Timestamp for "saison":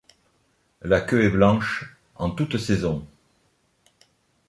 2.57-3.05